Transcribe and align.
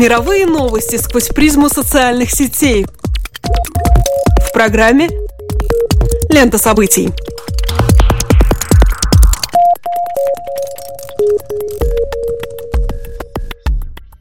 Мировые 0.00 0.46
новости 0.46 0.96
сквозь 0.96 1.28
призму 1.28 1.68
социальных 1.68 2.30
сетей. 2.30 2.86
В 4.48 4.50
программе 4.54 5.10
«Лента 6.30 6.56
событий». 6.56 7.10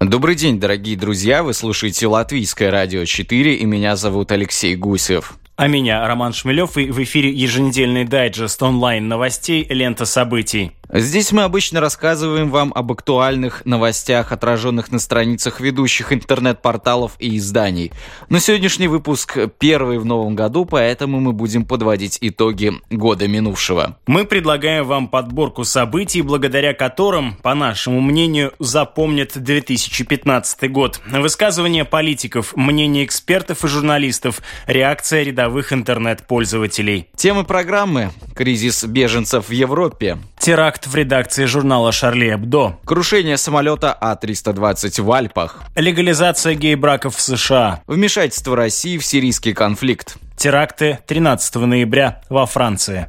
Добрый 0.02 0.36
день, 0.36 0.60
дорогие 0.60 0.98
друзья! 0.98 1.44
Вы 1.44 1.54
слушаете 1.54 2.08
Латвийское 2.08 2.72
радио 2.72 3.06
4, 3.06 3.56
и 3.56 3.66
меня 3.66 3.96
зовут 3.96 4.34
Алексей 4.34 4.76
Гусев. 4.76 5.40
А 5.60 5.68
меня 5.68 6.08
Роман 6.08 6.32
Шмелев, 6.32 6.78
и 6.78 6.90
в 6.90 7.04
эфире 7.04 7.32
еженедельный 7.32 8.06
дайджест 8.06 8.64
онлайн 8.64 9.10
новостей 9.10 9.68
«Лента 9.70 10.06
событий». 10.06 10.72
Здесь 10.92 11.32
мы 11.32 11.44
обычно 11.44 11.82
рассказываем 11.82 12.50
вам 12.50 12.74
об 12.74 12.92
актуальных 12.92 13.64
новостях, 13.64 14.32
отраженных 14.32 14.92
на 14.92 14.98
страницах 14.98 15.60
ведущих 15.60 16.12
интернет-порталов 16.12 17.12
и 17.20 17.38
изданий. 17.38 17.92
Но 18.30 18.40
сегодняшний 18.40 18.88
выпуск 18.88 19.38
первый 19.60 20.00
в 20.00 20.06
новом 20.06 20.36
году, 20.36 20.66
поэтому 20.66 21.20
мы 21.20 21.32
будем 21.32 21.64
подводить 21.64 22.18
итоги 22.22 22.74
года 22.90 23.28
минувшего. 23.28 23.98
Мы 24.08 24.26
предлагаем 24.26 24.84
вам 24.84 25.10
подборку 25.10 25.64
событий, 25.64 26.24
благодаря 26.24 26.74
которым, 26.74 27.36
по 27.36 27.54
нашему 27.54 28.02
мнению, 28.02 28.54
запомнят 28.58 29.34
2015 29.36 30.72
год. 30.72 31.02
Высказывания 31.06 31.86
политиков, 31.86 32.56
мнения 32.56 33.06
экспертов 33.06 33.64
и 33.64 33.68
журналистов, 33.68 34.42
реакция 34.66 35.22
рядовых 35.22 35.49
интернет-пользователей. 35.74 37.10
Темы 37.16 37.44
программы 37.44 38.12
«Кризис 38.36 38.84
беженцев 38.84 39.50
в 39.50 39.52
Европе», 39.52 40.18
Теракт 40.40 40.88
в 40.88 40.96
редакции 40.96 41.44
журнала 41.44 41.92
«Шарли 41.92 42.34
Эбдо». 42.34 42.78
Крушение 42.86 43.36
самолета 43.36 43.92
А-320 43.92 45.02
в 45.02 45.12
Альпах. 45.12 45.64
Легализация 45.76 46.56
гей-браков 46.56 47.18
в 47.18 47.22
США. 47.22 47.84
Вмешательство 47.88 48.56
России 48.56 48.98
в 48.98 49.06
сирийский 49.06 49.54
конфликт. 49.54 50.16
Теракты 50.38 51.00
13 51.08 51.56
ноября 51.56 52.22
во 52.30 52.46
Франции. 52.46 53.08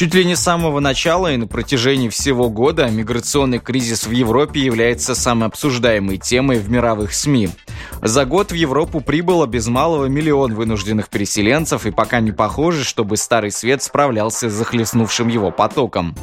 Чуть 0.00 0.14
ли 0.14 0.24
не 0.24 0.34
с 0.34 0.40
самого 0.40 0.80
начала 0.80 1.30
и 1.30 1.36
на 1.36 1.46
протяжении 1.46 2.08
всего 2.08 2.48
года 2.48 2.88
миграционный 2.88 3.58
кризис 3.58 4.06
в 4.06 4.10
Европе 4.10 4.58
является 4.58 5.14
самой 5.14 5.48
обсуждаемой 5.48 6.16
темой 6.16 6.58
в 6.58 6.70
мировых 6.70 7.12
СМИ. 7.12 7.50
За 8.02 8.24
год 8.24 8.52
в 8.52 8.54
Европу 8.54 9.00
прибыло 9.00 9.46
без 9.46 9.66
малого 9.66 10.06
миллион 10.06 10.54
вынужденных 10.54 11.08
переселенцев, 11.08 11.86
и 11.86 11.90
пока 11.90 12.20
не 12.20 12.32
похоже, 12.32 12.84
чтобы 12.84 13.16
Старый 13.16 13.50
Свет 13.50 13.82
справлялся 13.82 14.48
с 14.48 14.52
захлестнувшим 14.52 15.28
его 15.28 15.50
потоком. 15.50 16.14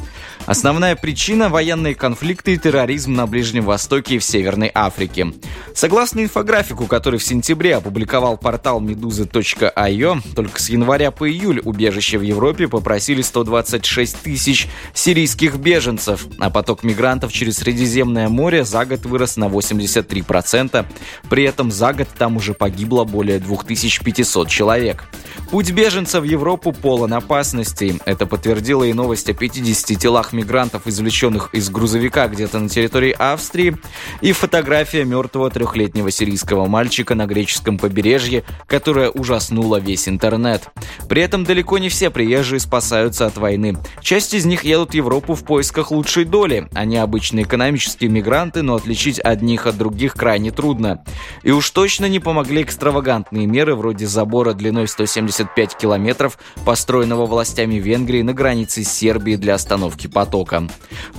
Основная 0.46 0.96
причина– 0.96 1.48
военные 1.50 1.94
конфликты 1.94 2.54
и 2.54 2.58
терроризм 2.58 3.12
на 3.12 3.26
Ближнем 3.26 3.64
Востоке 3.64 4.14
и 4.14 4.18
в 4.18 4.24
Северной 4.24 4.70
Африке. 4.74 5.32
Согласно 5.74 6.20
инфографику, 6.20 6.86
который 6.86 7.18
в 7.18 7.24
сентябре 7.24 7.76
опубликовал 7.76 8.38
портал 8.38 8.80
meduza.io, 8.80 10.22
только 10.34 10.60
с 10.60 10.70
января 10.70 11.10
по 11.10 11.28
июль 11.28 11.60
убежище 11.62 12.18
в 12.18 12.22
Европе 12.22 12.66
попросили 12.66 13.20
126 13.20 14.22
тысяч 14.22 14.68
сирийских 14.94 15.56
беженцев, 15.56 16.26
а 16.38 16.48
поток 16.48 16.82
мигрантов 16.82 17.32
через 17.32 17.58
Средиземное 17.58 18.28
море 18.28 18.64
за 18.64 18.86
год 18.86 19.04
вырос 19.04 19.36
на 19.36 19.48
83%. 19.48 20.86
При 21.28 21.44
этом 21.48 21.70
за 21.72 21.92
год 21.92 22.08
там 22.16 22.36
уже 22.36 22.54
погибло 22.54 23.04
более 23.04 23.38
2500 23.38 24.48
человек. 24.48 25.04
Путь 25.50 25.70
беженцев 25.72 26.22
в 26.22 26.24
Европу 26.24 26.72
полон 26.72 27.14
опасностей. 27.14 28.00
Это 28.04 28.26
подтвердила 28.26 28.84
и 28.84 28.92
новость 28.92 29.30
о 29.30 29.34
50 29.34 29.98
телах 29.98 30.32
мигрантов, 30.32 30.86
извлеченных 30.86 31.54
из 31.54 31.70
грузовика 31.70 32.28
где-то 32.28 32.58
на 32.58 32.68
территории 32.68 33.16
Австрии, 33.18 33.76
и 34.20 34.32
фотография 34.32 35.04
мертвого 35.04 35.50
трехлетнего 35.50 36.10
сирийского 36.10 36.66
мальчика 36.66 37.14
на 37.14 37.26
греческом 37.26 37.78
побережье, 37.78 38.44
которая 38.66 39.08
ужаснула 39.08 39.78
весь 39.78 40.06
интернет. 40.08 40.68
При 41.08 41.22
этом 41.22 41.44
далеко 41.44 41.78
не 41.78 41.88
все 41.88 42.10
приезжие 42.10 42.60
спасаются 42.60 43.24
от 43.24 43.38
войны. 43.38 43.78
Часть 44.02 44.34
из 44.34 44.44
них 44.44 44.64
едут 44.64 44.90
в 44.90 44.94
Европу 44.94 45.34
в 45.34 45.44
поисках 45.44 45.90
лучшей 45.90 46.26
доли. 46.26 46.68
Они 46.74 46.98
обычные 46.98 47.44
экономические 47.44 48.10
мигранты, 48.10 48.62
но 48.62 48.74
отличить 48.74 49.18
одних 49.18 49.66
от 49.66 49.78
других 49.78 50.12
крайне 50.12 50.50
трудно. 50.50 51.04
И 51.42 51.50
уж 51.50 51.70
точно 51.70 52.06
не 52.06 52.20
помогли 52.20 52.62
экстравагантные 52.62 53.46
меры 53.46 53.74
вроде 53.74 54.06
забора 54.06 54.52
длиной 54.52 54.88
175 54.88 55.76
километров, 55.76 56.38
построенного 56.64 57.26
властями 57.26 57.76
Венгрии 57.76 58.22
на 58.22 58.34
границе 58.34 58.84
с 58.84 58.92
Сербией 58.92 59.36
для 59.36 59.54
остановки 59.54 60.06
потока. 60.06 60.68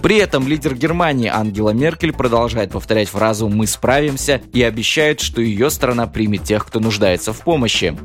При 0.01 0.17
этом 0.17 0.47
лидер 0.47 0.75
Германии 0.75 1.29
Ангела 1.29 1.71
Меркель 1.71 2.13
продолжает 2.13 2.71
повторять 2.71 3.09
фразу 3.09 3.47
«мы 3.49 3.67
справимся» 3.67 4.41
и 4.53 4.61
обещает, 4.61 5.19
что 5.19 5.41
ее 5.41 5.69
страна 5.69 6.07
примет 6.07 6.43
тех, 6.43 6.65
кто 6.65 6.79
нуждается 6.79 7.33
в 7.33 7.41
помощи. 7.41 7.97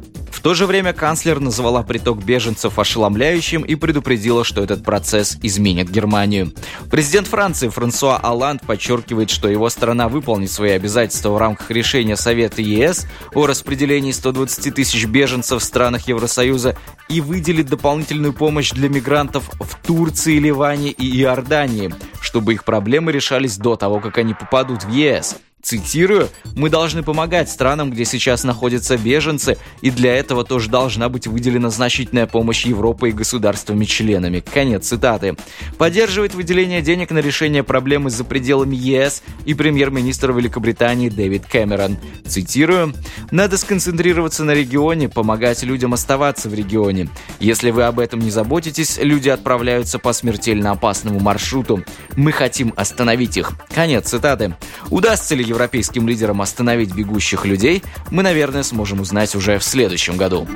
То 0.45 0.53
же 0.53 0.67
время 0.67 0.93
канцлер 0.93 1.41
назвала 1.41 1.83
приток 1.83 2.23
беженцев 2.23 2.79
ошеломляющим 2.79 3.63
и 3.63 3.77
предупредила, 3.77 4.45
что 4.45 4.63
этот 4.63 4.85
процесс 4.85 5.39
изменит 5.41 5.89
Германию. 5.89 6.53
Президент 6.91 7.29
Франции 7.29 7.69
Франсуа 7.69 8.19
Оланд 8.19 8.61
подчеркивает, 8.61 9.31
что 9.31 9.49
его 9.49 9.71
страна 9.71 10.11
выполнит 10.11 10.51
свои 10.51 10.73
обязательства 10.73 11.31
в 11.31 11.39
рамках 11.39 11.71
решения 11.71 12.15
Совета 12.15 12.61
ЕС 12.61 13.07
о 13.33 13.47
распределении 13.47 14.13
120 14.13 14.75
тысяч 14.75 15.07
беженцев 15.07 15.63
в 15.63 15.65
странах 15.65 16.09
Евросоюза 16.09 16.77
и 17.09 17.23
выделит 17.23 17.71
дополнительную 17.71 18.35
помощь 18.35 18.71
для 18.73 18.91
мигрантов 18.91 19.51
в 19.59 19.87
Турции, 19.87 20.39
Ливане 20.39 20.91
и 20.91 21.23
Иордании, 21.23 21.95
чтобы 22.21 22.53
их 22.53 22.65
проблемы 22.65 23.13
решались 23.13 23.57
до 23.57 23.77
того, 23.77 23.99
как 23.99 24.19
они 24.19 24.35
попадут 24.35 24.85
в 24.85 24.91
ЕС. 24.91 25.37
Цитирую, 25.65 26.29
«Мы 26.55 26.69
должны 26.69 27.03
помогать 27.03 27.49
странам, 27.49 27.91
где 27.91 28.05
сейчас 28.05 28.45
находятся 28.45 28.99
беженцы, 28.99 29.57
и 29.81 29.91
для 29.91 30.15
этого 30.15 30.45
тоже 30.45 30.69
должна 30.69 31.09
быть 31.09 31.27
выделена 31.27 31.71
значительная 31.71 32.27
помощь 32.27 32.67
Европы 32.67 33.09
и 33.09 33.13
государствами-членами». 33.13 34.41
Конец 34.41 34.89
цитаты. 34.89 35.37
Поддерживает 35.79 36.35
выделение 36.35 36.83
денег 36.83 37.11
на 37.13 37.21
решение 37.21 37.63
проблемы 37.63 38.11
за 38.11 38.25
пределами 38.25 38.77
ЕС 38.77 39.23
и 39.47 39.55
премьер-министр 39.55 40.33
Великобритании 40.33 41.09
Дэвид 41.09 41.47
Кэмерон. 41.47 41.97
Цитирую, 42.27 42.93
«Надо 43.31 43.57
сконцентрироваться 43.57 44.45
на 44.45 44.51
регионе, 44.51 45.09
помогать 45.09 45.63
людям 45.63 45.95
оставаться 45.95 46.51
в 46.51 46.55
регионе. 46.55 47.09
Если 47.41 47.71
вы 47.71 47.85
об 47.85 48.01
этом 48.01 48.21
не 48.21 48.31
заботитесь, 48.31 48.99
люди 49.01 49.31
отправляются 49.31 49.99
по 49.99 50.13
смертельно 50.13 50.73
опасному 50.73 51.21
маршруту. 51.21 51.83
Мы 52.17 52.33
хотим 52.33 52.75
остановить 52.77 53.39
их». 53.39 53.53
Конец 53.75 54.11
цитаты. 54.11 54.55
Удастся 54.91 55.35
ли 55.35 55.54
европейским 55.55 56.09
лидерам 56.09 56.43
остановить 56.43 56.95
бегущих 56.95 57.47
людей, 57.47 57.83
мы, 58.11 58.23
наверное, 58.23 58.63
сможем 58.63 59.01
узнать 59.01 59.35
уже 59.35 59.59
в 59.59 59.65
следующем 59.65 60.17
году. 60.17 60.47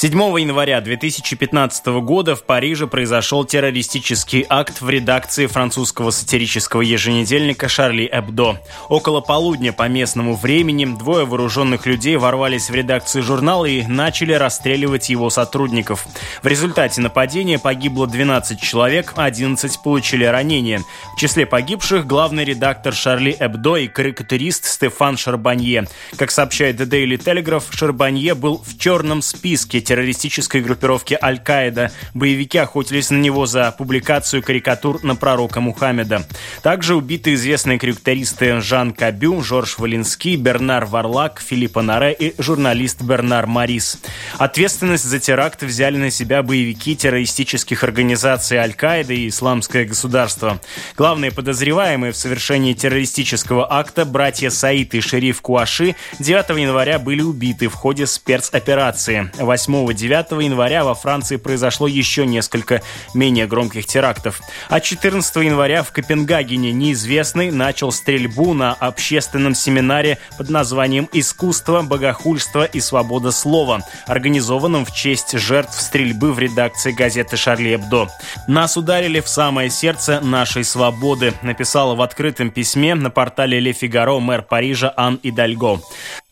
7 0.00 0.12
января 0.38 0.80
2015 0.80 1.86
года 2.02 2.36
в 2.36 2.44
Париже 2.44 2.86
произошел 2.86 3.44
террористический 3.44 4.46
акт 4.48 4.80
в 4.80 4.88
редакции 4.88 5.46
французского 5.46 6.12
сатирического 6.12 6.82
еженедельника 6.82 7.68
«Шарли 7.68 8.08
Эбдо». 8.12 8.60
Около 8.88 9.20
полудня 9.20 9.72
по 9.72 9.88
местному 9.88 10.36
времени 10.36 10.84
двое 10.84 11.26
вооруженных 11.26 11.84
людей 11.84 12.16
ворвались 12.16 12.70
в 12.70 12.74
редакцию 12.76 13.24
журнала 13.24 13.64
и 13.64 13.84
начали 13.88 14.34
расстреливать 14.34 15.10
его 15.10 15.30
сотрудников. 15.30 16.06
В 16.44 16.46
результате 16.46 17.00
нападения 17.00 17.58
погибло 17.58 18.06
12 18.06 18.60
человек, 18.60 19.14
11 19.16 19.82
получили 19.82 20.24
ранения. 20.24 20.84
В 21.16 21.18
числе 21.18 21.44
погибших 21.44 22.06
главный 22.06 22.44
редактор 22.44 22.94
«Шарли 22.94 23.34
Эбдо» 23.36 23.74
и 23.74 23.88
карикатурист 23.88 24.64
Стефан 24.64 25.16
Шарбанье. 25.16 25.88
Как 26.16 26.30
сообщает 26.30 26.80
The 26.80 26.88
Daily 26.88 27.18
Telegraph, 27.18 27.64
Шарбанье 27.72 28.36
был 28.36 28.62
в 28.64 28.78
черном 28.78 29.22
списке 29.22 29.87
террористической 29.88 30.60
группировки 30.60 31.18
Аль-Каида. 31.20 31.90
Боевики 32.12 32.58
охотились 32.58 33.08
на 33.08 33.16
него 33.16 33.46
за 33.46 33.72
публикацию 33.72 34.42
карикатур 34.42 35.02
на 35.02 35.16
пророка 35.16 35.60
Мухаммеда. 35.62 36.26
Также 36.62 36.94
убиты 36.94 37.32
известные 37.32 37.78
карикатуристы 37.78 38.60
Жан 38.60 38.92
Кабю, 38.92 39.40
Жорж 39.40 39.78
Валинский, 39.78 40.36
Бернар 40.36 40.84
Варлак, 40.84 41.40
Филипп 41.40 41.76
Наре 41.76 42.12
и 42.12 42.34
журналист 42.36 43.00
Бернар 43.00 43.46
Марис. 43.46 43.98
Ответственность 44.36 45.04
за 45.04 45.20
теракт 45.20 45.62
взяли 45.62 45.96
на 45.96 46.10
себя 46.10 46.42
боевики 46.42 46.94
террористических 46.94 47.82
организаций 47.82 48.58
Аль-Каида 48.58 49.14
и 49.14 49.28
Исламское 49.28 49.86
государство. 49.86 50.60
Главные 50.98 51.30
подозреваемые 51.30 52.12
в 52.12 52.16
совершении 52.16 52.74
террористического 52.74 53.72
акта 53.72 54.04
братья 54.04 54.50
Саид 54.50 54.94
и 54.94 55.00
шериф 55.00 55.40
Куаши 55.40 55.96
9 56.18 56.58
января 56.60 56.98
были 56.98 57.22
убиты 57.22 57.68
в 57.68 57.74
ходе 57.74 58.06
спецоперации. 58.06 59.30
8 59.38 59.77
8-9 59.86 60.44
января 60.44 60.84
во 60.84 60.94
Франции 60.94 61.36
произошло 61.36 61.86
еще 61.86 62.26
несколько 62.26 62.82
менее 63.14 63.46
громких 63.46 63.86
терактов. 63.86 64.40
А 64.68 64.80
14 64.80 65.36
января 65.36 65.82
в 65.82 65.92
Копенгагене 65.92 66.72
неизвестный 66.72 67.50
начал 67.50 67.92
стрельбу 67.92 68.54
на 68.54 68.72
общественном 68.72 69.54
семинаре 69.54 70.18
под 70.36 70.50
названием 70.50 71.08
«Искусство, 71.12 71.82
богохульство 71.82 72.64
и 72.64 72.80
свобода 72.80 73.30
слова», 73.32 73.82
организованном 74.06 74.84
в 74.84 74.94
честь 74.94 75.38
жертв 75.38 75.80
стрельбы 75.80 76.32
в 76.32 76.38
редакции 76.38 76.92
газеты 76.92 77.36
«Шарли 77.36 77.74
Эбдо». 77.74 78.08
«Нас 78.46 78.76
ударили 78.76 79.20
в 79.20 79.28
самое 79.28 79.70
сердце 79.70 80.20
нашей 80.20 80.64
свободы», 80.64 81.34
написала 81.42 81.94
в 81.94 82.02
открытом 82.02 82.50
письме 82.50 82.94
на 82.94 83.10
портале 83.10 83.60
«Ле 83.60 83.72
Фигаро» 83.72 84.18
мэр 84.18 84.42
Парижа 84.42 84.92
Ан 84.96 85.18
Идальго. 85.22 85.80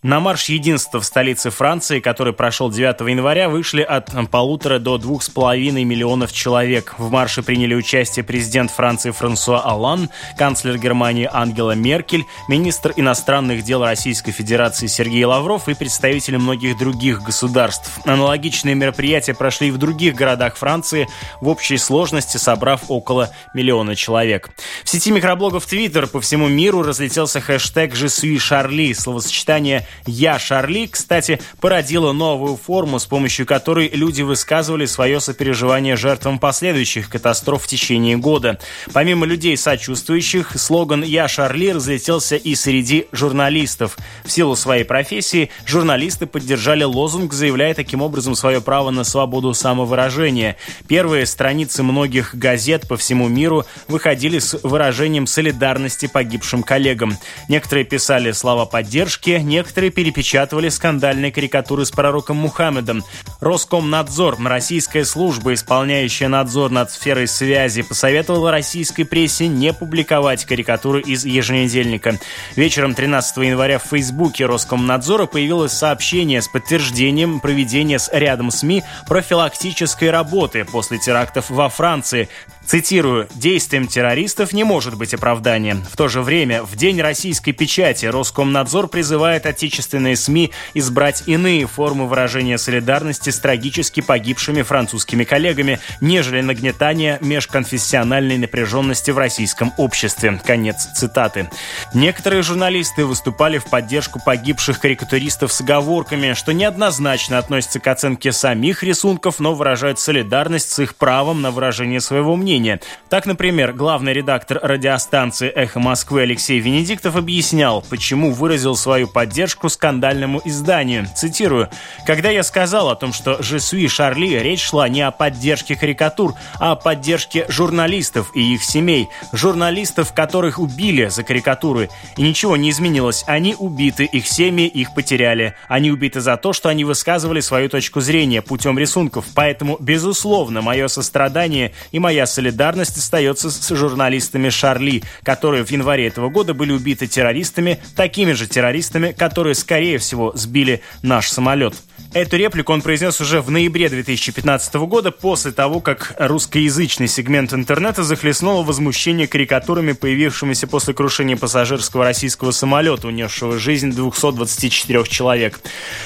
На 0.06 0.20
марш 0.20 0.44
единства 0.44 1.00
в 1.00 1.04
столице 1.04 1.50
Франции, 1.50 1.98
который 1.98 2.32
прошел 2.32 2.70
9 2.70 3.00
января, 3.10 3.48
вышли 3.48 3.82
от 3.82 4.12
полутора 4.30 4.78
до 4.78 4.98
двух 4.98 5.24
с 5.24 5.28
половиной 5.28 5.82
миллионов 5.82 6.32
человек. 6.32 6.94
В 6.96 7.10
марше 7.10 7.42
приняли 7.42 7.74
участие 7.74 8.24
президент 8.24 8.70
Франции 8.70 9.10
Франсуа 9.10 9.62
Аллан, 9.62 10.08
канцлер 10.38 10.78
Германии 10.78 11.28
Ангела 11.32 11.72
Меркель, 11.72 12.24
министр 12.46 12.92
иностранных 12.94 13.64
дел 13.64 13.82
Российской 13.82 14.30
Федерации 14.30 14.86
Сергей 14.86 15.24
Лавров 15.24 15.68
и 15.68 15.74
представители 15.74 16.36
многих 16.36 16.78
других 16.78 17.22
государств. 17.22 17.90
Аналогичные 18.04 18.76
мероприятия 18.76 19.34
прошли 19.34 19.68
и 19.68 19.70
в 19.72 19.78
других 19.78 20.14
городах 20.14 20.54
Франции, 20.54 21.08
в 21.40 21.48
общей 21.48 21.78
сложности 21.78 22.36
собрав 22.36 22.82
около 22.86 23.30
миллиона 23.54 23.96
человек. 23.96 24.50
В 24.84 24.88
сети 24.88 25.10
микроблогов 25.10 25.66
Twitter 25.66 26.06
по 26.06 26.20
всему 26.20 26.46
миру 26.46 26.84
разлетелся 26.84 27.40
хэштег 27.40 27.94
«Je 27.94 28.06
suis 28.06 28.36
Charlie», 28.36 28.94
словосочетание 28.94 29.84
«Я 30.04 30.38
Шарли», 30.38 30.86
кстати, 30.86 31.40
породила 31.60 32.12
новую 32.12 32.56
форму, 32.56 32.98
с 32.98 33.06
помощью 33.06 33.46
которой 33.46 33.88
люди 33.88 34.22
высказывали 34.22 34.86
свое 34.86 35.20
сопереживание 35.20 35.96
жертвам 35.96 36.38
последующих 36.38 37.08
катастроф 37.08 37.64
в 37.64 37.66
течение 37.66 38.16
года. 38.16 38.58
Помимо 38.92 39.26
людей 39.26 39.56
сочувствующих, 39.56 40.58
слоган 40.58 41.02
«Я 41.02 41.28
Шарли» 41.28 41.70
разлетелся 41.70 42.36
и 42.36 42.54
среди 42.54 43.06
журналистов. 43.12 43.96
В 44.24 44.30
силу 44.30 44.56
своей 44.56 44.84
профессии 44.84 45.50
журналисты 45.66 46.26
поддержали 46.26 46.84
лозунг, 46.84 47.32
заявляя 47.32 47.74
таким 47.74 48.02
образом 48.02 48.34
свое 48.34 48.60
право 48.60 48.90
на 48.90 49.04
свободу 49.04 49.54
самовыражения. 49.54 50.56
Первые 50.88 51.26
страницы 51.26 51.82
многих 51.82 52.34
газет 52.34 52.88
по 52.88 52.96
всему 52.96 53.28
миру 53.28 53.64
выходили 53.88 54.38
с 54.38 54.58
выражением 54.62 55.26
солидарности 55.26 56.06
погибшим 56.06 56.62
коллегам. 56.62 57.16
Некоторые 57.48 57.84
писали 57.84 58.32
слова 58.32 58.66
поддержки, 58.66 59.40
некоторые 59.42 59.75
Некоторые 59.76 59.92
перепечатывали 59.92 60.70
скандальные 60.70 61.30
карикатуры 61.30 61.84
с 61.84 61.90
пророком 61.90 62.38
Мухаммедом. 62.38 63.04
Роскомнадзор, 63.40 64.38
российская 64.42 65.04
служба, 65.04 65.52
исполняющая 65.52 66.28
надзор 66.28 66.70
над 66.70 66.90
сферой 66.90 67.28
связи, 67.28 67.82
посоветовала 67.82 68.50
российской 68.50 69.04
прессе 69.04 69.48
не 69.48 69.74
публиковать 69.74 70.46
карикатуры 70.46 71.02
из 71.02 71.26
еженедельника. 71.26 72.18
Вечером 72.54 72.94
13 72.94 73.36
января 73.36 73.78
в 73.78 73.82
Фейсбуке 73.82 74.46
Роскомнадзора 74.46 75.26
появилось 75.26 75.72
сообщение 75.72 76.40
с 76.40 76.48
подтверждением 76.48 77.40
проведения 77.40 77.98
с 77.98 78.08
рядом 78.10 78.50
СМИ 78.50 78.82
профилактической 79.06 80.08
работы 80.08 80.64
после 80.64 80.96
терактов 80.96 81.50
во 81.50 81.68
Франции. 81.68 82.30
Цитирую, 82.66 83.28
«Действием 83.36 83.86
террористов 83.86 84.52
не 84.52 84.64
может 84.64 84.96
быть 84.96 85.14
оправдания. 85.14 85.76
В 85.88 85.96
то 85.96 86.08
же 86.08 86.20
время, 86.20 86.64
в 86.64 86.74
День 86.74 87.00
российской 87.00 87.52
печати 87.52 88.06
Роскомнадзор 88.06 88.88
призывает 88.88 89.46
отечественные 89.46 90.16
СМИ 90.16 90.50
избрать 90.74 91.22
иные 91.26 91.68
формы 91.68 92.08
выражения 92.08 92.58
солидарности 92.58 93.30
с 93.30 93.38
трагически 93.38 94.00
погибшими 94.00 94.62
французскими 94.62 95.22
коллегами, 95.22 95.78
нежели 96.00 96.40
нагнетание 96.40 97.18
межконфессиональной 97.20 98.36
напряженности 98.36 99.12
в 99.12 99.18
российском 99.18 99.72
обществе». 99.76 100.40
Конец 100.44 100.88
цитаты. 100.96 101.48
Некоторые 101.94 102.42
журналисты 102.42 103.04
выступали 103.06 103.58
в 103.58 103.66
поддержку 103.66 104.18
погибших 104.18 104.80
карикатуристов 104.80 105.52
с 105.52 105.60
оговорками, 105.60 106.32
что 106.32 106.52
неоднозначно 106.52 107.38
относятся 107.38 107.78
к 107.78 107.86
оценке 107.86 108.32
самих 108.32 108.82
рисунков, 108.82 109.38
но 109.38 109.54
выражают 109.54 110.00
солидарность 110.00 110.72
с 110.72 110.80
их 110.80 110.96
правом 110.96 111.42
на 111.42 111.52
выражение 111.52 112.00
своего 112.00 112.34
мнения 112.34 112.55
мнения. 112.56 112.80
Так, 113.08 113.26
например, 113.26 113.72
главный 113.72 114.12
редактор 114.12 114.58
радиостанции 114.62 115.48
«Эхо 115.48 115.78
Москвы» 115.78 116.22
Алексей 116.22 116.58
Венедиктов 116.58 117.16
объяснял, 117.16 117.82
почему 117.82 118.32
выразил 118.32 118.76
свою 118.76 119.08
поддержку 119.08 119.68
скандальному 119.68 120.40
изданию. 120.44 121.06
Цитирую. 121.14 121.68
«Когда 122.06 122.30
я 122.30 122.42
сказал 122.42 122.88
о 122.88 122.96
том, 122.96 123.12
что 123.12 123.38
«Je 123.40 123.58
suis 123.58 123.88
Шарли», 123.88 124.38
речь 124.38 124.62
шла 124.62 124.88
не 124.88 125.02
о 125.02 125.10
поддержке 125.10 125.76
карикатур, 125.76 126.34
а 126.58 126.72
о 126.72 126.76
поддержке 126.76 127.46
журналистов 127.48 128.30
и 128.34 128.54
их 128.54 128.64
семей. 128.64 129.08
Журналистов, 129.32 130.12
которых 130.12 130.58
убили 130.58 131.06
за 131.06 131.22
карикатуры. 131.22 131.88
И 132.16 132.22
ничего 132.22 132.56
не 132.56 132.70
изменилось. 132.70 133.24
Они 133.26 133.54
убиты, 133.58 134.04
их 134.04 134.26
семьи 134.26 134.66
их 134.66 134.94
потеряли. 134.94 135.54
Они 135.68 135.90
убиты 135.90 136.20
за 136.20 136.36
то, 136.36 136.52
что 136.52 136.68
они 136.68 136.84
высказывали 136.84 137.40
свою 137.40 137.68
точку 137.68 138.00
зрения 138.00 138.42
путем 138.42 138.78
рисунков. 138.78 139.26
Поэтому, 139.34 139.76
безусловно, 139.78 140.62
мое 140.62 140.88
сострадание 140.88 141.72
и 141.92 141.98
моя 141.98 142.26
солидарность 142.26 142.45
солидарность 142.46 142.96
остается 142.96 143.50
с 143.50 143.74
журналистами 143.74 144.50
Шарли, 144.50 145.02
которые 145.24 145.64
в 145.64 145.70
январе 145.72 146.06
этого 146.06 146.28
года 146.28 146.54
были 146.54 146.70
убиты 146.70 147.08
террористами, 147.08 147.80
такими 147.96 148.32
же 148.32 148.46
террористами, 148.46 149.10
которые, 149.10 149.56
скорее 149.56 149.98
всего, 149.98 150.32
сбили 150.36 150.80
наш 151.02 151.28
самолет. 151.28 151.74
Эту 152.16 152.38
реплику 152.38 152.72
он 152.72 152.80
произнес 152.80 153.20
уже 153.20 153.42
в 153.42 153.50
ноябре 153.50 153.90
2015 153.90 154.74
года, 154.76 155.10
после 155.10 155.52
того, 155.52 155.80
как 155.80 156.14
русскоязычный 156.18 157.08
сегмент 157.08 157.52
интернета 157.52 158.04
захлестнуло 158.04 158.62
возмущение 158.62 159.26
карикатурами, 159.26 159.92
появившимися 159.92 160.66
после 160.66 160.94
крушения 160.94 161.36
пассажирского 161.36 162.04
российского 162.04 162.52
самолета, 162.52 163.08
унесшего 163.08 163.58
жизнь 163.58 163.92
224 163.92 165.04
человек. 165.04 165.60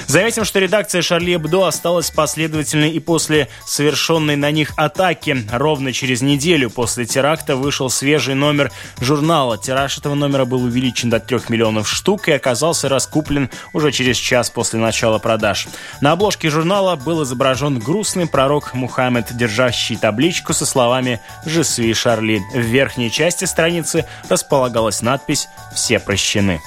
Заметим, 0.07 0.43
что 0.43 0.59
редакция 0.59 1.01
Шарли 1.01 1.35
Эбдо 1.35 1.65
осталась 1.65 2.11
последовательной 2.11 2.91
и 2.91 2.99
после 2.99 3.47
совершенной 3.65 4.35
на 4.35 4.51
них 4.51 4.73
атаки. 4.75 5.45
Ровно 5.49 5.93
через 5.93 6.21
неделю 6.21 6.69
после 6.69 7.05
теракта 7.05 7.55
вышел 7.55 7.89
свежий 7.89 8.35
номер 8.35 8.69
журнала. 8.99 9.57
Тираж 9.57 9.97
этого 9.97 10.15
номера 10.15 10.43
был 10.43 10.63
увеличен 10.63 11.09
до 11.09 11.21
3 11.21 11.39
миллионов 11.47 11.89
штук 11.89 12.27
и 12.27 12.33
оказался 12.33 12.89
раскуплен 12.89 13.49
уже 13.71 13.93
через 13.93 14.17
час 14.17 14.49
после 14.49 14.79
начала 14.79 15.17
продаж. 15.17 15.67
На 16.01 16.13
обложке 16.13 16.49
журнала 16.49 16.95
был 16.95 17.23
изображен 17.23 17.79
грустный 17.79 18.27
пророк 18.27 18.73
Мухаммед, 18.73 19.35
держащий 19.35 19.97
табличку 19.97 20.53
со 20.53 20.65
словами 20.65 21.19
«Je 21.45 21.61
suis 21.61 21.93
Шарли». 21.93 22.41
В 22.53 22.59
верхней 22.59 23.11
части 23.11 23.45
страницы 23.45 24.05
располагалась 24.29 25.01
надпись 25.01 25.47
«Все 25.73 25.99
прощены». 25.99 26.61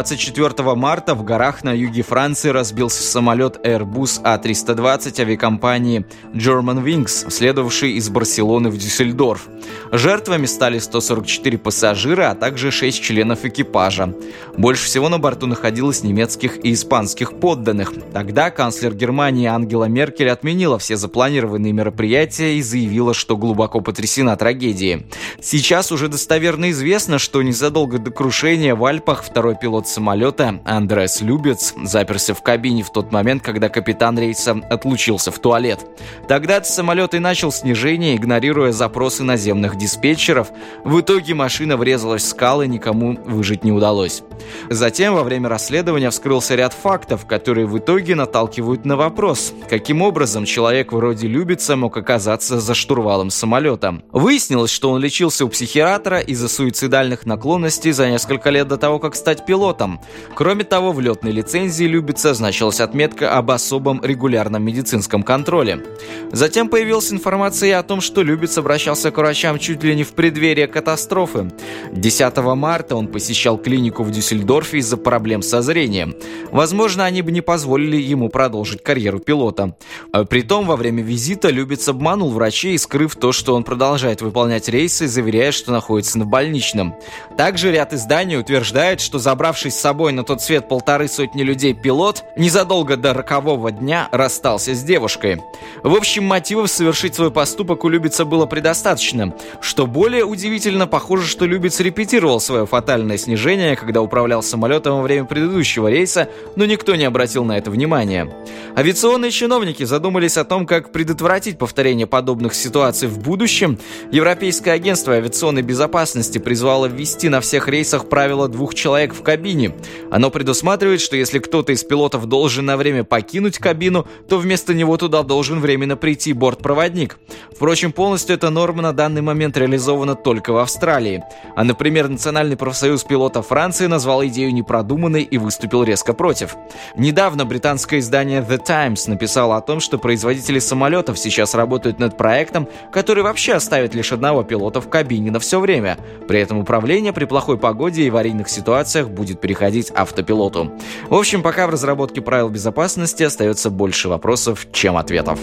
24 0.00 0.74
марта 0.76 1.14
в 1.14 1.22
горах 1.24 1.62
на 1.62 1.76
юге 1.76 2.00
Франции 2.00 2.48
разбился 2.48 3.02
самолет 3.02 3.60
Airbus 3.62 4.22
A320 4.22 5.20
авиакомпании 5.20 6.06
German 6.32 6.82
Wings, 6.82 7.30
следовавший 7.30 7.92
из 7.92 8.08
Барселоны 8.08 8.70
в 8.70 8.78
Дюссельдорф. 8.78 9.48
Жертвами 9.92 10.46
стали 10.46 10.78
144 10.78 11.58
пассажира, 11.58 12.30
а 12.30 12.34
также 12.34 12.70
6 12.70 13.02
членов 13.02 13.44
экипажа. 13.44 14.14
Больше 14.56 14.86
всего 14.86 15.10
на 15.10 15.18
борту 15.18 15.46
находилось 15.46 16.02
немецких 16.02 16.64
и 16.64 16.72
испанских 16.72 17.38
подданных. 17.38 17.92
Тогда 18.14 18.50
канцлер 18.50 18.94
Германии 18.94 19.48
Ангела 19.48 19.84
Меркель 19.84 20.30
отменила 20.30 20.78
все 20.78 20.96
запланированные 20.96 21.74
мероприятия 21.74 22.54
и 22.56 22.62
заявила, 22.62 23.12
что 23.12 23.36
глубоко 23.36 23.82
потрясена 23.82 24.34
трагедией. 24.36 25.06
Сейчас 25.42 25.92
уже 25.92 26.08
достоверно 26.08 26.70
известно, 26.70 27.18
что 27.18 27.42
незадолго 27.42 27.98
до 27.98 28.10
крушения 28.10 28.74
в 28.74 28.82
Альпах 28.86 29.22
второй 29.22 29.56
пилот 29.56 29.89
самолета 29.90 30.60
Андрес 30.64 31.20
Любец 31.20 31.74
заперся 31.82 32.34
в 32.34 32.42
кабине 32.42 32.82
в 32.82 32.90
тот 32.90 33.12
момент, 33.12 33.42
когда 33.42 33.68
капитан 33.68 34.18
рейса 34.18 34.52
отлучился 34.70 35.30
в 35.30 35.38
туалет. 35.38 35.84
Тогда 36.28 36.62
самолет 36.62 37.14
и 37.14 37.18
начал 37.18 37.52
снижение, 37.52 38.16
игнорируя 38.16 38.72
запросы 38.72 39.24
наземных 39.24 39.76
диспетчеров. 39.76 40.48
В 40.84 41.00
итоге 41.00 41.34
машина 41.34 41.76
врезалась 41.76 42.22
в 42.22 42.28
скалы, 42.28 42.66
никому 42.66 43.18
выжить 43.24 43.64
не 43.64 43.72
удалось. 43.72 44.22
Затем 44.68 45.14
во 45.14 45.22
время 45.22 45.48
расследования 45.48 46.10
вскрылся 46.10 46.54
ряд 46.54 46.72
фактов, 46.72 47.26
которые 47.26 47.66
в 47.66 47.78
итоге 47.78 48.14
наталкивают 48.14 48.84
на 48.84 48.96
вопрос, 48.96 49.52
каким 49.68 50.02
образом 50.02 50.44
человек 50.44 50.92
вроде 50.92 51.26
Любица 51.26 51.76
мог 51.76 51.96
оказаться 51.96 52.60
за 52.60 52.74
штурвалом 52.74 53.30
самолета. 53.30 54.02
Выяснилось, 54.12 54.70
что 54.70 54.90
он 54.90 55.00
лечился 55.00 55.44
у 55.44 55.48
психиатра 55.48 56.20
из-за 56.20 56.48
суицидальных 56.48 57.26
наклонностей 57.26 57.92
за 57.92 58.08
несколько 58.08 58.50
лет 58.50 58.68
до 58.68 58.76
того, 58.76 58.98
как 58.98 59.14
стать 59.14 59.46
пилотом. 59.46 60.00
Кроме 60.34 60.64
того, 60.64 60.92
в 60.92 61.00
летной 61.00 61.32
лицензии 61.32 61.84
Любица 61.84 62.34
значилась 62.34 62.80
отметка 62.80 63.36
об 63.36 63.50
особом 63.50 64.02
регулярном 64.02 64.62
медицинском 64.62 65.22
контроле. 65.22 65.84
Затем 66.32 66.68
появилась 66.68 67.12
информация 67.12 67.78
о 67.78 67.82
том, 67.82 68.00
что 68.00 68.22
Любиц 68.22 68.56
обращался 68.58 69.10
к 69.10 69.16
врачам 69.16 69.58
чуть 69.58 69.82
ли 69.82 69.94
не 69.94 70.04
в 70.04 70.12
преддверии 70.12 70.66
катастрофы. 70.66 71.50
10 71.92 72.36
марта 72.36 72.96
он 72.96 73.08
посещал 73.08 73.58
клинику 73.58 74.02
в 74.02 74.10
Дюссельдорфе 74.10 74.29
Дюссельдорфе 74.30 74.78
из-за 74.78 74.96
проблем 74.96 75.42
со 75.42 75.60
зрением. 75.62 76.14
Возможно, 76.52 77.04
они 77.04 77.22
бы 77.22 77.32
не 77.32 77.40
позволили 77.40 77.96
ему 77.96 78.28
продолжить 78.28 78.82
карьеру 78.82 79.18
пилота. 79.18 79.76
А 80.12 80.24
притом, 80.24 80.66
во 80.66 80.76
время 80.76 81.02
визита 81.02 81.48
Любец 81.50 81.88
обманул 81.88 82.30
врачей, 82.30 82.78
скрыв 82.78 83.16
то, 83.16 83.32
что 83.32 83.54
он 83.54 83.64
продолжает 83.64 84.22
выполнять 84.22 84.68
рейсы, 84.68 85.08
заверяя, 85.08 85.52
что 85.52 85.72
находится 85.72 86.18
на 86.18 86.26
больничном. 86.26 86.94
Также 87.36 87.72
ряд 87.72 87.92
изданий 87.92 88.38
утверждает, 88.38 89.00
что 89.00 89.18
забравшись 89.18 89.74
с 89.74 89.80
собой 89.80 90.12
на 90.12 90.22
тот 90.22 90.42
свет 90.42 90.68
полторы 90.68 91.08
сотни 91.08 91.42
людей 91.42 91.74
пилот, 91.74 92.24
незадолго 92.36 92.96
до 92.96 93.12
рокового 93.12 93.72
дня 93.72 94.08
расстался 94.12 94.74
с 94.74 94.82
девушкой. 94.82 95.42
В 95.82 95.94
общем, 95.94 96.24
мотивов 96.24 96.70
совершить 96.70 97.14
свой 97.14 97.30
поступок 97.30 97.84
у 97.84 97.88
Любица 97.88 98.24
было 98.24 98.46
предостаточно. 98.46 99.34
Что 99.60 99.86
более 99.86 100.24
удивительно, 100.24 100.86
похоже, 100.86 101.26
что 101.26 101.46
Любец 101.46 101.80
репетировал 101.80 102.40
свое 102.40 102.66
фатальное 102.66 103.18
снижение, 103.18 103.74
когда 103.74 104.02
управлял 104.02 104.19
самолетом 104.42 104.96
во 104.96 105.02
время 105.02 105.24
предыдущего 105.24 105.88
рейса, 105.88 106.28
но 106.56 106.64
никто 106.64 106.94
не 106.96 107.04
обратил 107.04 107.44
на 107.44 107.58
это 107.58 107.70
внимания. 107.70 108.30
Авиационные 108.76 109.30
чиновники 109.30 109.84
задумались 109.84 110.36
о 110.36 110.44
том, 110.44 110.66
как 110.66 110.92
предотвратить 110.92 111.58
повторение 111.58 112.06
подобных 112.06 112.54
ситуаций 112.54 113.08
в 113.08 113.18
будущем. 113.18 113.78
Европейское 114.12 114.74
агентство 114.74 115.14
авиационной 115.14 115.62
безопасности 115.62 116.38
призвало 116.38 116.86
ввести 116.86 117.28
на 117.28 117.40
всех 117.40 117.68
рейсах 117.68 118.08
правило 118.08 118.48
двух 118.48 118.74
человек 118.74 119.14
в 119.14 119.22
кабине. 119.22 119.74
Оно 120.10 120.30
предусматривает, 120.30 121.00
что 121.00 121.16
если 121.16 121.38
кто-то 121.38 121.72
из 121.72 121.84
пилотов 121.84 122.26
должен 122.26 122.66
на 122.66 122.76
время 122.76 123.04
покинуть 123.04 123.58
кабину, 123.58 124.06
то 124.28 124.38
вместо 124.38 124.74
него 124.74 124.96
туда 124.96 125.22
должен 125.22 125.60
временно 125.60 125.96
прийти 125.96 126.32
бортпроводник. 126.32 127.18
Впрочем, 127.54 127.92
полностью 127.92 128.34
эта 128.34 128.50
норма 128.50 128.82
на 128.82 128.92
данный 128.92 129.22
момент 129.22 129.56
реализована 129.56 130.14
только 130.14 130.52
в 130.52 130.58
Австралии. 130.58 131.22
А, 131.54 131.64
например, 131.64 132.08
Национальный 132.08 132.56
профсоюз 132.56 133.04
пилотов 133.04 133.48
Франции 133.48 133.86
назвал 133.86 134.09
идею 134.26 134.52
непродуманной 134.52 135.22
и 135.22 135.38
выступил 135.38 135.84
резко 135.84 136.12
против. 136.12 136.56
Недавно 136.96 137.46
британское 137.46 138.00
издание 138.00 138.40
The 138.40 138.58
Times 138.58 139.06
написало 139.06 139.56
о 139.56 139.60
том, 139.60 139.80
что 139.80 139.98
производители 139.98 140.58
самолетов 140.58 141.18
сейчас 141.18 141.54
работают 141.54 141.98
над 141.98 142.16
проектом, 142.16 142.68
который 142.92 143.22
вообще 143.22 143.54
оставит 143.54 143.94
лишь 143.94 144.12
одного 144.12 144.42
пилота 144.42 144.80
в 144.80 144.88
кабине 144.88 145.30
на 145.30 145.38
все 145.38 145.60
время. 145.60 145.98
При 146.28 146.40
этом 146.40 146.58
управление 146.58 147.12
при 147.12 147.24
плохой 147.24 147.58
погоде 147.58 148.02
и 148.02 148.08
аварийных 148.08 148.48
ситуациях 148.48 149.08
будет 149.08 149.40
переходить 149.40 149.90
автопилоту. 149.94 150.72
В 151.08 151.14
общем, 151.14 151.42
пока 151.42 151.66
в 151.66 151.70
разработке 151.70 152.20
правил 152.20 152.48
безопасности 152.48 153.22
остается 153.22 153.70
больше 153.70 154.08
вопросов, 154.08 154.66
чем 154.72 154.96
ответов. 154.96 155.38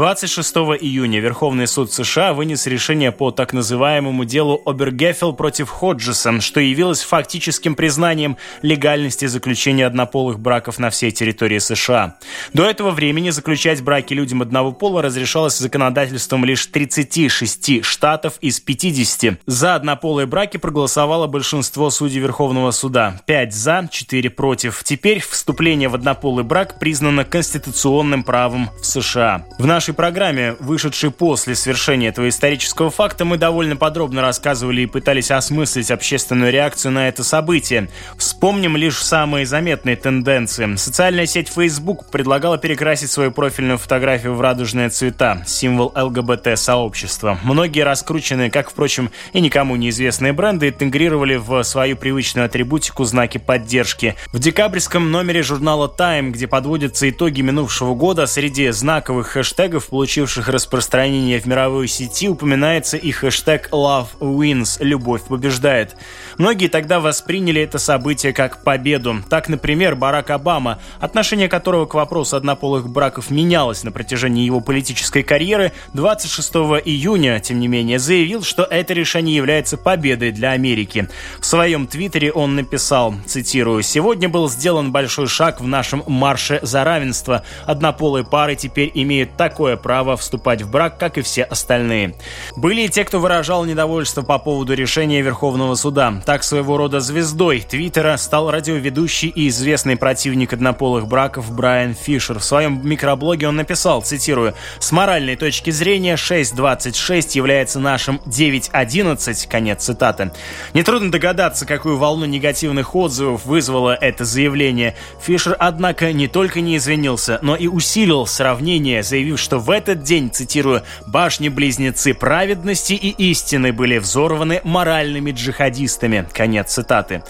26 0.00 0.56
июня 0.80 1.20
Верховный 1.20 1.66
суд 1.66 1.92
США 1.92 2.32
вынес 2.32 2.66
решение 2.66 3.12
по 3.12 3.32
так 3.32 3.52
называемому 3.52 4.24
делу 4.24 4.62
Обергефел 4.64 5.34
против 5.34 5.68
Ходжеса, 5.68 6.40
что 6.40 6.58
явилось 6.58 7.02
фактическим 7.02 7.74
признанием 7.74 8.38
легальности 8.62 9.26
заключения 9.26 9.84
однополых 9.84 10.40
браков 10.40 10.78
на 10.78 10.88
всей 10.88 11.10
территории 11.10 11.58
США. 11.58 12.16
До 12.54 12.64
этого 12.64 12.92
времени 12.92 13.28
заключать 13.28 13.82
браки 13.82 14.14
людям 14.14 14.40
одного 14.40 14.72
пола 14.72 15.02
разрешалось 15.02 15.58
законодательством 15.58 16.46
лишь 16.46 16.64
36 16.64 17.84
штатов 17.84 18.38
из 18.40 18.58
50. 18.58 19.40
За 19.44 19.74
однополые 19.74 20.24
браки 20.24 20.56
проголосовало 20.56 21.26
большинство 21.26 21.90
судей 21.90 22.20
Верховного 22.20 22.70
суда. 22.70 23.20
5 23.26 23.52
за, 23.52 23.86
4 23.92 24.30
против. 24.30 24.82
Теперь 24.82 25.20
вступление 25.20 25.90
в 25.90 25.94
однополый 25.94 26.42
брак 26.42 26.78
признано 26.78 27.26
конституционным 27.26 28.22
правом 28.22 28.70
в 28.80 28.86
США. 28.86 29.44
В 29.58 29.66
нашей 29.66 29.89
нашей 29.90 29.94
программе, 29.94 30.56
вышедшей 30.60 31.10
после 31.10 31.54
свершения 31.54 32.08
этого 32.08 32.28
исторического 32.28 32.90
факта, 32.90 33.24
мы 33.24 33.38
довольно 33.38 33.76
подробно 33.76 34.22
рассказывали 34.22 34.82
и 34.82 34.86
пытались 34.86 35.30
осмыслить 35.30 35.90
общественную 35.90 36.52
реакцию 36.52 36.92
на 36.92 37.08
это 37.08 37.24
событие. 37.24 37.88
Вспомним 38.16 38.76
лишь 38.76 39.02
самые 39.02 39.46
заметные 39.46 39.96
тенденции. 39.96 40.76
Социальная 40.76 41.26
сеть 41.26 41.48
Facebook 41.48 42.10
предлагала 42.10 42.58
перекрасить 42.58 43.10
свою 43.10 43.32
профильную 43.32 43.78
фотографию 43.78 44.34
в 44.34 44.40
радужные 44.40 44.90
цвета, 44.90 45.42
символ 45.46 45.92
ЛГБТ-сообщества. 45.96 47.38
Многие 47.42 47.82
раскрученные, 47.82 48.50
как, 48.50 48.70
впрочем, 48.70 49.10
и 49.32 49.40
никому 49.40 49.76
неизвестные 49.76 50.32
бренды 50.32 50.68
интегрировали 50.68 51.36
в 51.36 51.62
свою 51.64 51.96
привычную 51.96 52.46
атрибутику 52.46 53.04
знаки 53.04 53.38
поддержки. 53.38 54.14
В 54.32 54.38
декабрьском 54.38 55.10
номере 55.10 55.42
журнала 55.42 55.92
Time, 55.98 56.30
где 56.30 56.46
подводятся 56.46 57.10
итоги 57.10 57.40
минувшего 57.40 57.94
года, 57.94 58.26
среди 58.26 58.70
знаковых 58.70 59.28
хэштегов 59.28 59.79
хэштегов, 59.80 59.88
получивших 59.88 60.48
распространение 60.48 61.40
в 61.40 61.46
мировой 61.46 61.88
сети, 61.88 62.28
упоминается 62.28 62.96
и 62.96 63.10
хэштег 63.10 63.68
Love 63.72 64.08
Wins– 64.20 64.76
«Любовь 64.80 65.22
побеждает». 65.24 65.96
Многие 66.38 66.68
тогда 66.68 67.00
восприняли 67.00 67.62
это 67.62 67.78
событие 67.78 68.32
как 68.32 68.62
победу. 68.62 69.16
Так, 69.28 69.48
например, 69.48 69.96
Барак 69.96 70.30
Обама, 70.30 70.78
отношение 71.00 71.48
которого 71.48 71.86
к 71.86 71.94
вопросу 71.94 72.36
однополых 72.36 72.88
браков 72.88 73.30
менялось 73.30 73.84
на 73.84 73.92
протяжении 73.92 74.44
его 74.44 74.60
политической 74.60 75.22
карьеры, 75.22 75.72
26 75.94 76.50
июня, 76.84 77.40
тем 77.40 77.60
не 77.60 77.68
менее, 77.68 77.98
заявил, 77.98 78.42
что 78.42 78.62
это 78.62 78.94
решение 78.94 79.36
является 79.36 79.76
победой 79.76 80.32
для 80.32 80.50
Америки. 80.50 81.08
В 81.40 81.46
своем 81.46 81.86
твиттере 81.86 82.32
он 82.32 82.54
написал, 82.54 83.14
цитирую, 83.26 83.82
«Сегодня 83.82 84.28
был 84.28 84.48
сделан 84.48 84.92
большой 84.92 85.26
шаг 85.26 85.60
в 85.60 85.66
нашем 85.66 86.02
марше 86.06 86.60
за 86.62 86.84
равенство. 86.84 87.42
Однополые 87.66 88.24
пары 88.24 88.56
теперь 88.56 88.90
имеют 88.94 89.36
такое 89.36 89.59
такое 89.60 89.76
право 89.76 90.16
вступать 90.16 90.62
в 90.62 90.70
брак, 90.70 90.96
как 90.96 91.18
и 91.18 91.20
все 91.20 91.42
остальные. 91.42 92.14
Были 92.56 92.80
и 92.80 92.88
те, 92.88 93.04
кто 93.04 93.20
выражал 93.20 93.66
недовольство 93.66 94.22
по 94.22 94.38
поводу 94.38 94.72
решения 94.72 95.20
Верховного 95.20 95.74
суда. 95.74 96.14
Так 96.24 96.44
своего 96.44 96.78
рода 96.78 97.00
звездой 97.00 97.60
Твиттера 97.60 98.16
стал 98.16 98.50
радиоведущий 98.50 99.28
и 99.28 99.48
известный 99.48 99.96
противник 99.96 100.54
однополых 100.54 101.06
браков 101.06 101.52
Брайан 101.52 101.94
Фишер. 101.94 102.38
В 102.38 102.42
своем 102.42 102.80
микроблоге 102.82 103.48
он 103.48 103.56
написал, 103.56 104.00
цитирую, 104.00 104.54
«С 104.78 104.92
моральной 104.92 105.36
точки 105.36 105.68
зрения 105.68 106.14
6.26 106.14 107.36
является 107.36 107.80
нашим 107.80 108.22
9.11», 108.24 109.46
конец 109.46 109.84
цитаты. 109.84 110.32
Нетрудно 110.72 111.10
догадаться, 111.12 111.66
какую 111.66 111.98
волну 111.98 112.24
негативных 112.24 112.96
отзывов 112.96 113.44
вызвало 113.44 113.94
это 113.94 114.24
заявление. 114.24 114.96
Фишер, 115.20 115.54
однако, 115.58 116.14
не 116.14 116.28
только 116.28 116.62
не 116.62 116.78
извинился, 116.78 117.38
но 117.42 117.56
и 117.56 117.66
усилил 117.66 118.24
сравнение, 118.24 119.02
заявив, 119.02 119.38
что 119.40 119.49
в 119.58 119.70
этот 119.70 120.02
день, 120.02 120.30
цитирую, 120.30 120.82
«башни-близнецы 121.06 122.14
праведности 122.14 122.92
и 122.92 123.10
истины 123.30 123.72
были 123.72 123.98
взорваны 123.98 124.60
моральными 124.64 125.30
джихадистами». 125.32 126.26
Конец 126.32 126.72
цитаты. 126.72 127.22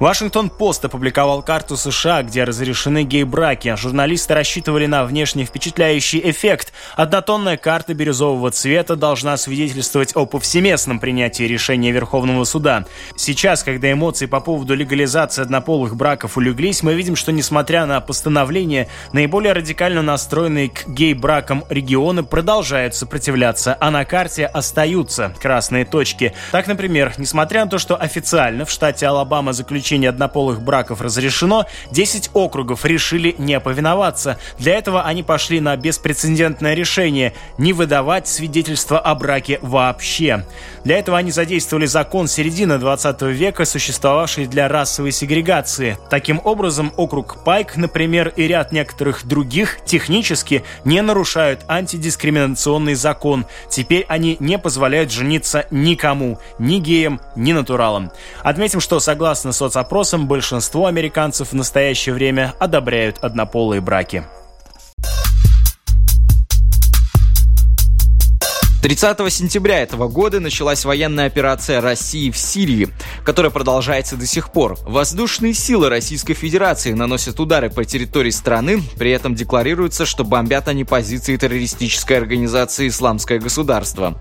Вашингтон-Пост 0.00 0.84
опубликовал 0.84 1.42
карту 1.42 1.76
США, 1.76 2.22
где 2.22 2.44
разрешены 2.44 3.04
гей-браки. 3.04 3.74
Журналисты 3.76 4.34
рассчитывали 4.34 4.86
на 4.86 5.04
внешне 5.04 5.44
впечатляющий 5.44 6.20
эффект. 6.30 6.72
Однотонная 6.96 7.56
карта 7.56 7.94
бирюзового 7.94 8.50
цвета 8.50 8.96
должна 8.96 9.36
свидетельствовать 9.36 10.14
о 10.16 10.26
повсеместном 10.26 11.00
принятии 11.00 11.44
решения 11.44 11.92
Верховного 11.92 12.44
суда. 12.44 12.84
Сейчас, 13.16 13.62
когда 13.62 13.90
эмоции 13.92 14.26
по 14.26 14.40
поводу 14.40 14.74
легализации 14.74 15.42
однополых 15.42 15.96
браков 15.96 16.36
улеглись, 16.36 16.82
мы 16.82 16.94
видим, 16.94 17.16
что 17.16 17.32
несмотря 17.32 17.86
на 17.86 18.00
постановление, 18.00 18.88
наиболее 19.12 19.52
радикально 19.52 20.02
настроенные 20.02 20.70
к 20.70 20.86
гей-бракам 20.88 21.64
регионы 21.68 22.22
продолжают 22.22 22.94
сопротивляться, 22.94 23.76
а 23.80 23.90
на 23.90 24.04
карте 24.04 24.46
остаются 24.46 25.34
красные 25.40 25.84
точки. 25.84 26.34
Так, 26.52 26.66
например, 26.66 27.14
несмотря 27.18 27.64
на 27.64 27.70
то, 27.70 27.78
что 27.78 27.96
официально 27.96 28.64
в 28.64 28.70
штате 28.70 29.06
Алабама 29.06 29.52
заключение 29.52 30.10
однополых 30.10 30.62
браков 30.62 31.00
разрешено, 31.00 31.66
10 31.90 32.30
округов 32.34 32.84
решили 32.84 33.34
не 33.38 33.58
повиноваться. 33.60 34.38
Для 34.58 34.74
этого 34.74 35.02
они 35.02 35.22
пошли 35.22 35.60
на 35.60 35.76
беспрецедентное 35.76 36.74
решение– 36.74 37.34
не 37.58 37.72
выдавать 37.72 38.28
свидетельство 38.28 38.98
о 38.98 39.14
браке 39.14 39.58
вообще. 39.62 40.44
Для 40.84 40.98
этого 40.98 41.18
они 41.18 41.30
задействовали 41.30 41.86
закон 41.86 42.28
середины 42.28 42.78
20 42.78 43.22
века, 43.22 43.64
существовавший 43.64 44.46
для 44.46 44.68
расовой 44.68 45.12
сегрегации. 45.12 45.98
Таким 46.08 46.40
образом, 46.44 46.92
округ 46.96 47.42
Пайк, 47.44 47.76
например, 47.76 48.32
и 48.36 48.44
ряд 48.44 48.72
некоторых 48.72 49.26
других 49.26 49.78
технически 49.84 50.64
не 50.84 51.02
нарушают 51.02 51.57
антидискриминационный 51.66 52.94
закон. 52.94 53.46
Теперь 53.68 54.04
они 54.08 54.36
не 54.40 54.58
позволяют 54.58 55.10
жениться 55.10 55.66
никому, 55.70 56.38
ни 56.58 56.78
геям, 56.78 57.20
ни 57.34 57.52
натуралам. 57.52 58.10
Отметим, 58.42 58.80
что 58.80 59.00
согласно 59.00 59.52
соцопросам, 59.52 60.28
большинство 60.28 60.86
американцев 60.86 61.52
в 61.52 61.54
настоящее 61.54 62.14
время 62.14 62.54
одобряют 62.58 63.18
однополые 63.20 63.80
браки. 63.80 64.24
30 68.80 69.32
сентября 69.32 69.80
этого 69.80 70.06
года 70.06 70.38
началась 70.38 70.84
военная 70.84 71.26
операция 71.26 71.80
России 71.80 72.30
в 72.30 72.38
Сирии, 72.38 72.88
которая 73.24 73.50
продолжается 73.50 74.14
до 74.14 74.24
сих 74.24 74.52
пор. 74.52 74.78
Воздушные 74.82 75.52
силы 75.52 75.88
Российской 75.88 76.34
Федерации 76.34 76.92
наносят 76.92 77.40
удары 77.40 77.70
по 77.70 77.84
территории 77.84 78.30
страны, 78.30 78.80
при 78.96 79.10
этом 79.10 79.34
декларируется, 79.34 80.06
что 80.06 80.22
бомбят 80.22 80.68
они 80.68 80.84
позиции 80.84 81.36
террористической 81.36 82.18
организации 82.18 82.86
«Исламское 82.86 83.40
государство». 83.40 84.16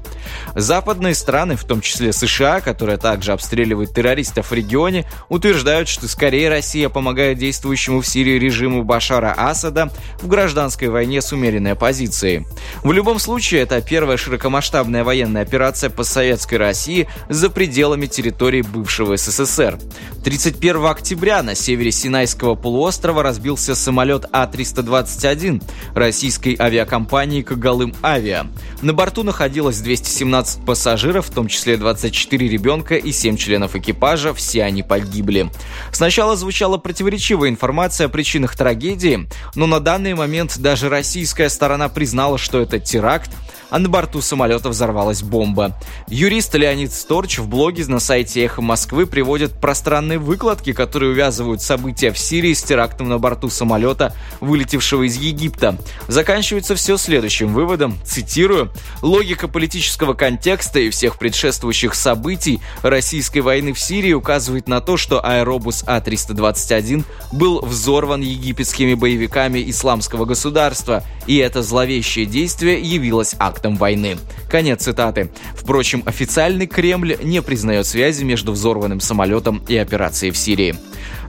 Западные 0.55 1.13
страны, 1.13 1.55
в 1.55 1.63
том 1.63 1.79
числе 1.79 2.11
США, 2.11 2.59
которая 2.59 2.97
также 2.97 3.33
обстреливает 3.33 3.93
террористов 3.93 4.49
в 4.49 4.53
регионе, 4.55 5.07
утверждают, 5.29 5.87
что 5.87 6.07
скорее 6.07 6.49
Россия 6.49 6.89
помогает 6.89 7.37
действующему 7.37 8.01
в 8.01 8.07
Сирии 8.07 8.39
режиму 8.39 8.83
Башара 8.83 9.35
Асада 9.37 9.91
в 10.19 10.27
гражданской 10.27 10.87
войне 10.87 11.21
с 11.21 11.31
умеренной 11.31 11.73
оппозицией. 11.73 12.47
В 12.81 12.91
любом 12.91 13.19
случае, 13.19 13.61
это 13.61 13.79
первая 13.81 14.17
широко 14.17 14.46
широкомасштабная 14.47 15.03
военная 15.03 15.41
операция 15.41 15.89
по 15.89 16.05
Советской 16.05 16.55
России 16.55 17.09
за 17.27 17.49
пределами 17.49 18.05
территории 18.05 18.61
бывшего 18.61 19.17
СССР. 19.17 19.77
31 20.23 20.85
октября 20.85 21.43
на 21.43 21.53
севере 21.53 21.91
Синайского 21.91 22.55
полуострова 22.55 23.23
разбился 23.23 23.75
самолет 23.75 24.25
А-321 24.31 25.61
российской 25.93 26.55
авиакомпании 26.57 27.41
«Когалым 27.41 27.93
Авиа». 28.01 28.47
На 28.81 28.93
борту 28.93 29.23
находилось 29.23 29.79
217 29.79 30.65
пассажиров, 30.65 31.27
в 31.27 31.33
том 31.33 31.49
числе 31.49 31.75
24 31.75 32.47
ребенка 32.47 32.95
и 32.95 33.11
7 33.11 33.35
членов 33.35 33.75
экипажа, 33.75 34.33
все 34.33 34.63
они 34.63 34.81
погибли. 34.81 35.51
Сначала 35.91 36.37
звучала 36.37 36.77
противоречивая 36.77 37.49
информация 37.49 38.07
о 38.07 38.09
причинах 38.09 38.55
трагедии, 38.55 39.27
но 39.55 39.67
на 39.67 39.81
данный 39.81 40.13
момент 40.13 40.57
даже 40.59 40.87
российская 40.87 41.49
сторона 41.49 41.89
признала, 41.89 42.37
что 42.37 42.61
это 42.61 42.79
теракт, 42.79 43.31
а 43.69 43.79
на 43.79 43.89
борту 43.89 44.21
самолета 44.21 44.69
взорвалась 44.69 45.21
бомба. 45.21 45.77
Юрист 46.07 46.55
Леонид 46.55 46.93
Сторч 46.93 47.39
в 47.39 47.47
блоге 47.47 47.85
на 47.87 47.99
сайте 47.99 48.45
«Эхо 48.45 48.61
Москвы» 48.61 49.05
приводит 49.05 49.53
пространные 49.53 50.19
выкладки, 50.19 50.73
которые 50.73 51.11
увязывают 51.11 51.61
события 51.61 52.11
в 52.11 52.17
Сирии 52.17 52.53
с 52.53 52.63
терактом 52.63 53.09
на 53.09 53.19
борту 53.19 53.49
самолета, 53.49 54.15
вылетевшего 54.39 55.03
из 55.03 55.17
Египта. 55.17 55.77
Заканчивается 56.07 56.75
все 56.75 56.97
следующим 56.97 57.53
выводом, 57.53 57.97
цитирую, 58.05 58.71
«Логика 59.01 59.47
политического 59.47 60.13
контекста 60.13 60.79
и 60.79 60.89
всех 60.89 61.19
предшествующих 61.19 61.93
событий 61.93 62.61
российской 62.81 63.39
войны 63.39 63.73
в 63.73 63.79
Сирии 63.79 64.13
указывает 64.13 64.67
на 64.67 64.81
то, 64.81 64.97
что 64.97 65.23
аэробус 65.23 65.83
А-321 65.85 67.03
был 67.31 67.61
взорван 67.61 68.21
египетскими 68.21 68.93
боевиками 68.93 69.69
исламского 69.69 70.25
государства, 70.25 71.03
и 71.27 71.37
это 71.37 71.61
зловещее 71.61 72.25
действие 72.25 72.81
явилось 72.81 73.35
актом 73.37 73.56
актом 73.57 73.75
войны. 73.75 74.17
Конец 74.49 74.83
цитаты. 74.83 75.29
Впрочем, 75.55 76.03
официальный 76.05 76.67
Кремль 76.67 77.17
не 77.23 77.41
признает 77.41 77.87
связи 77.87 78.23
между 78.23 78.51
взорванным 78.51 78.99
самолетом 78.99 79.63
и 79.67 79.75
операцией 79.75 80.31
в 80.31 80.37
Сирии. 80.37 80.75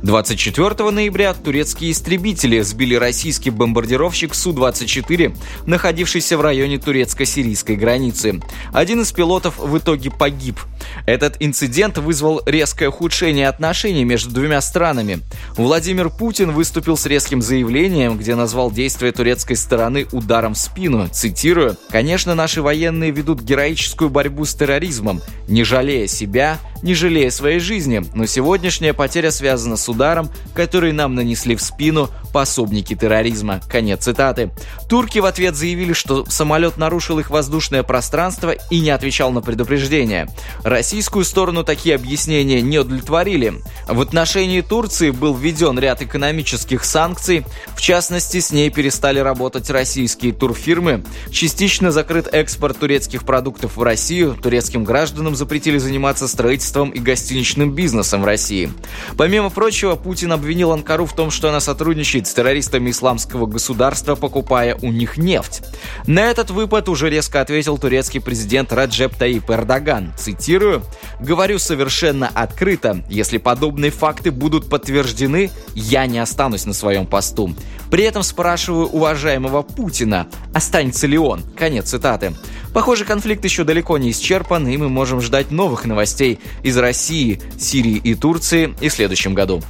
24 0.02 0.90
ноября 0.90 1.34
турецкие 1.34 1.90
истребители 1.90 2.60
сбили 2.60 2.94
российский 2.94 3.50
бомбардировщик 3.50 4.34
Су-24, 4.34 5.36
находившийся 5.66 6.38
в 6.38 6.40
районе 6.40 6.78
турецко-сирийской 6.78 7.76
границы. 7.76 8.40
Один 8.72 9.02
из 9.02 9.12
пилотов 9.12 9.58
в 9.58 9.76
итоге 9.76 10.10
погиб. 10.10 10.60
Этот 11.06 11.36
инцидент 11.40 11.98
вызвал 11.98 12.42
резкое 12.46 12.88
ухудшение 12.88 13.48
отношений 13.48 14.04
между 14.04 14.30
двумя 14.30 14.60
странами. 14.60 15.20
Владимир 15.56 16.10
Путин 16.10 16.52
выступил 16.52 16.96
с 16.96 17.06
резким 17.06 17.42
заявлением, 17.42 18.18
где 18.18 18.34
назвал 18.34 18.70
действия 18.70 19.12
турецкой 19.12 19.56
стороны 19.56 20.06
ударом 20.12 20.54
в 20.54 20.58
спину. 20.58 21.08
Цитирую, 21.08 21.76
«Конечно, 21.90 22.34
наши 22.34 22.62
военные 22.62 23.10
ведут 23.10 23.40
героическую 23.40 24.10
борьбу 24.10 24.44
с 24.44 24.54
терроризмом, 24.54 25.20
не 25.48 25.64
жалея 25.64 26.06
себя, 26.06 26.58
не 26.82 26.94
жалея 26.94 27.30
своей 27.30 27.58
жизни, 27.58 28.04
но 28.14 28.26
сегодняшняя 28.26 28.92
потеря 28.92 29.30
связана 29.30 29.76
с 29.76 29.88
ударом, 29.88 30.30
который 30.54 30.92
нам 30.92 31.14
нанесли 31.14 31.56
в 31.56 31.62
спину 31.62 32.10
пособники 32.32 32.94
терроризма. 32.94 33.60
Конец 33.68 34.04
цитаты. 34.04 34.50
Турки 34.88 35.18
в 35.18 35.24
ответ 35.24 35.56
заявили, 35.56 35.92
что 35.92 36.24
самолет 36.26 36.76
нарушил 36.76 37.18
их 37.18 37.30
воздушное 37.30 37.82
пространство 37.82 38.54
и 38.70 38.80
не 38.80 38.90
отвечал 38.90 39.32
на 39.32 39.40
предупреждение. 39.40 40.28
Российскую 40.62 41.24
сторону 41.24 41.64
такие 41.64 41.94
объяснения 41.94 42.60
не 42.62 42.78
удовлетворили. 42.78 43.54
В 43.88 44.00
отношении 44.00 44.60
Турции 44.60 45.10
был 45.10 45.34
введен 45.34 45.78
ряд 45.78 46.02
экономических 46.02 46.84
санкций, 46.84 47.44
в 47.74 47.80
частности, 47.80 48.40
с 48.40 48.52
ней 48.52 48.70
перестали 48.70 49.18
работать 49.18 49.70
российские 49.70 50.32
турфирмы, 50.32 51.04
частично 51.32 51.90
закрыт 51.90 52.28
экспорт 52.30 52.78
турецких 52.78 53.24
продуктов 53.24 53.76
в 53.76 53.82
Россию, 53.82 54.36
турецким 54.40 54.84
гражданам 54.84 55.34
запретили 55.34 55.78
заниматься 55.78 56.28
строительством 56.28 56.67
и 56.76 56.98
гостиничным 56.98 57.72
бизнесом 57.72 58.22
в 58.22 58.24
России. 58.24 58.70
Помимо 59.16 59.50
прочего, 59.50 59.96
Путин 59.96 60.32
обвинил 60.32 60.72
Анкару 60.72 61.06
в 61.06 61.14
том, 61.14 61.30
что 61.30 61.48
она 61.48 61.60
сотрудничает 61.60 62.26
с 62.26 62.34
террористами 62.34 62.90
исламского 62.90 63.46
государства, 63.46 64.14
покупая 64.14 64.76
у 64.82 64.92
них 64.92 65.16
нефть. 65.16 65.62
На 66.06 66.26
этот 66.26 66.50
выпад 66.50 66.88
уже 66.88 67.10
резко 67.10 67.40
ответил 67.40 67.78
турецкий 67.78 68.20
президент 68.20 68.72
Раджеп 68.72 69.14
Таип 69.16 69.50
Эрдоган. 69.50 70.12
Цитирую, 70.16 70.82
«Говорю 71.20 71.58
совершенно 71.58 72.28
открыто, 72.28 73.04
если 73.08 73.38
подобные 73.38 73.90
факты 73.90 74.30
будут 74.30 74.68
подтверждены, 74.68 75.50
я 75.74 76.06
не 76.06 76.18
останусь 76.18 76.66
на 76.66 76.72
своем 76.72 77.06
посту. 77.06 77.54
При 77.90 78.04
этом 78.04 78.22
спрашиваю 78.22 78.86
уважаемого 78.86 79.62
Путина, 79.62 80.28
останется 80.54 81.06
ли 81.06 81.18
он?» 81.18 81.42
Конец 81.56 81.90
цитаты. 81.90 82.34
Похоже, 82.74 83.04
конфликт 83.04 83.42
еще 83.44 83.64
далеко 83.64 83.98
не 83.98 84.10
исчерпан, 84.10 84.68
и 84.68 84.76
мы 84.76 84.88
можем 84.88 85.20
ждать 85.20 85.50
новых 85.50 85.84
новостей 85.84 86.38
из 86.62 86.76
России, 86.76 87.40
Сирии 87.58 87.96
и 87.96 88.14
Турции 88.14 88.74
и 88.80 88.88
в 88.88 88.92
следующем 88.92 89.34
году. 89.34 89.62